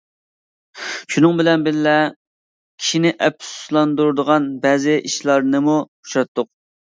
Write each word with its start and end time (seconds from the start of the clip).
شۇنىڭ 1.15 1.35
بىلەن 1.41 1.65
بىللە، 1.67 1.93
كىشىنى 2.13 3.11
ئەپسۇسلاندۇرىدىغان 3.27 4.49
بەزى 4.65 4.97
ئىشلارنىمۇ 5.11 5.77
ئۇچراتتۇق. 5.85 6.51